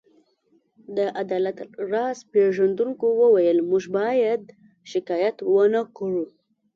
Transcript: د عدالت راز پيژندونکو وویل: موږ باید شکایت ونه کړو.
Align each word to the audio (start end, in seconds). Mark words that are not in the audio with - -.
د 0.95 0.97
عدالت 1.21 1.57
راز 1.91 2.19
پيژندونکو 2.31 3.05
وویل: 3.21 3.57
موږ 3.69 3.83
باید 3.97 4.41
شکایت 4.91 5.37
ونه 5.53 5.81
کړو. 5.97 6.25